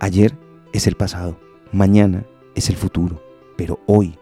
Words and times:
Ayer 0.00 0.32
es 0.72 0.86
el 0.86 0.94
pasado, 0.94 1.40
mañana 1.72 2.24
es 2.54 2.70
el 2.70 2.76
futuro, 2.76 3.20
pero 3.56 3.80
hoy, 3.86 4.16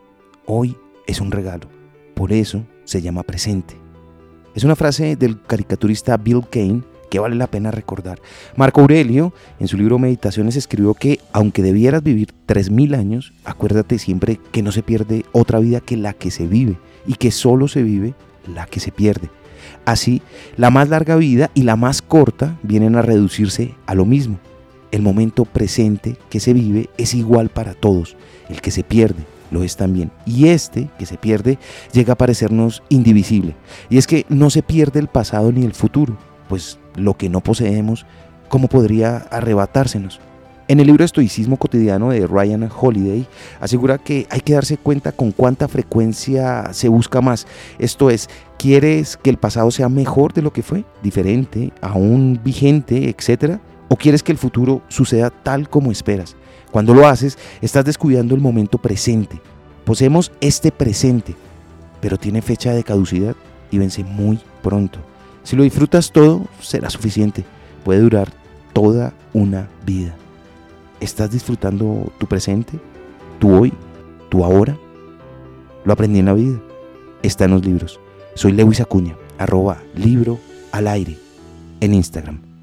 hoy 0.47 0.75
es 1.07 1.21
un 1.21 1.31
regalo. 1.31 1.69
Por 2.15 2.33
eso 2.33 2.65
se 2.85 3.03
llama 3.03 3.23
presente. 3.23 3.77
Es 4.55 4.65
una 4.65 4.75
frase 4.75 5.17
del 5.17 5.39
caricaturista 5.43 6.17
Bill 6.17 6.47
Kane 6.51 6.83
que 7.11 7.19
vale 7.19 7.37
la 7.37 7.47
pena 7.47 7.71
recordar. 7.71 8.21
Marco 8.57 8.81
Aurelio, 8.81 9.35
en 9.61 9.69
su 9.69 9.77
libro 9.77 9.99
Meditaciones, 9.99 10.57
escribió 10.57 10.95
que 10.95 11.21
aunque 11.33 11.63
debieras 11.63 12.03
vivir 12.03 12.33
3.000 12.49 12.97
años, 12.97 13.35
acuérdate 13.45 13.99
siempre 13.99 14.41
que 14.53 14.63
no 14.63 14.73
se 14.73 14.83
pierde 14.83 15.27
otra 15.33 15.59
vida 15.59 15.81
que 15.81 15.99
la 15.99 16.15
que 16.15 16.31
se 16.31 16.47
vive 16.47 16.79
y 17.07 17.15
que 17.15 17.31
solo 17.31 17.69
se 17.69 17.83
vive 17.83 18.15
la 18.47 18.65
que 18.65 18.81
se 18.81 18.93
pierde. 18.93 19.29
Así, 19.85 20.23
la 20.57 20.71
más 20.71 20.89
larga 20.89 21.17
vida 21.17 21.51
y 21.53 21.65
la 21.65 21.77
más 21.77 22.01
corta 22.01 22.59
vienen 22.63 22.97
a 22.97 23.03
reducirse 23.03 23.75
a 23.85 23.95
lo 23.95 24.07
mismo. 24.07 24.39
El 24.97 25.03
momento 25.03 25.45
presente 25.45 26.17
que 26.31 26.41
se 26.41 26.55
vive 26.55 26.89
es 26.97 27.13
igual 27.13 27.51
para 27.51 27.75
todos. 27.75 28.17
El 28.49 28.63
que 28.63 28.71
se 28.71 28.83
pierde 28.83 29.27
lo 29.51 29.63
es 29.63 29.77
también. 29.77 30.11
Y 30.25 30.49
este 30.49 30.89
que 30.99 31.05
se 31.05 31.19
pierde 31.19 31.59
llega 31.93 32.15
a 32.15 32.17
parecernos 32.17 32.83
indivisible. 32.89 33.55
Y 33.91 33.99
es 33.99 34.07
que 34.07 34.25
no 34.31 34.49
se 34.49 34.63
pierde 34.63 34.99
el 34.99 35.09
pasado 35.09 35.53
ni 35.53 35.67
el 35.67 35.75
futuro, 35.75 36.17
pues 36.49 36.79
lo 36.95 37.13
que 37.13 37.29
no 37.29 37.43
poseemos, 37.43 38.07
¿cómo 38.49 38.69
podría 38.69 39.19
arrebatársenos? 39.31 40.19
En 40.67 40.81
el 40.81 40.87
libro 40.87 41.05
Estoicismo 41.05 41.59
Cotidiano 41.59 42.09
de 42.09 42.27
Ryan 42.27 42.67
Holiday 42.75 43.27
asegura 43.61 43.99
que 43.99 44.27
hay 44.31 44.41
que 44.41 44.55
darse 44.55 44.79
cuenta 44.79 45.13
con 45.13 45.31
cuánta 45.31 45.69
frecuencia 45.69 46.73
se 46.73 46.89
busca 46.89 47.21
más. 47.21 47.47
Esto 47.79 48.09
es, 48.09 48.31
¿quieres 48.57 49.19
que 49.19 49.29
el 49.29 49.37
pasado 49.37 49.71
sea 49.71 49.91
mejor 49.91 50.33
de 50.33 50.41
lo 50.41 50.55
que 50.55 50.63
fue? 50.63 50.87
¿Diferente? 51.03 51.75
¿Aún 51.83 52.41
vigente? 52.43 53.11
¿Etcétera? 53.11 53.61
¿O 53.89 53.97
quieres 53.97 54.23
que 54.23 54.33
el 54.33 54.39
futuro 54.39 54.83
suceda 54.89 55.31
tal 55.31 55.69
como 55.69 55.93
esperas? 55.93 56.37
Cuando 56.71 56.95
lo 56.95 57.07
haces, 57.07 57.39
estás 57.61 57.85
descuidando 57.85 58.35
el 58.35 58.41
momento 58.41 58.79
presente. 58.79 59.41
Poseemos 59.85 60.33
este 60.41 60.73
presente, 60.73 61.35
pero 62.01 62.19
tiene 62.19 62.43
fecha 62.43 62.73
de 62.73 62.85
caducidad 62.85 63.37
y 63.71 63.79
vence 63.79 64.03
muy 64.05 64.41
pronto. 64.63 64.99
Si 65.45 65.55
lo 65.55 65.63
disfrutas 65.63 66.11
todo, 66.11 66.47
será 66.61 66.91
suficiente. 66.91 67.45
Puede 67.85 68.01
durar 68.01 68.33
toda 68.73 69.15
una 69.33 69.69
vida. 69.85 70.15
¿Estás 70.99 71.31
disfrutando 71.31 72.13
tu 72.19 72.27
presente? 72.27 72.81
¿Tu 73.39 73.55
hoy? 73.55 73.73
¿Tu 74.29 74.45
ahora? 74.45 74.77
Lo 75.85 75.93
aprendí 75.93 76.19
en 76.19 76.27
la 76.27 76.35
vida. 76.35 76.61
Está 77.23 77.45
en 77.45 77.53
los 77.53 77.65
libros. 77.65 78.01
Soy 78.35 78.53
Lewis 78.53 78.81
Acuña, 78.81 79.17
arroba 79.39 79.79
libro 79.95 80.39
al 80.73 80.89
aire 80.89 81.17
en 81.81 81.95
Instagram. 81.95 82.56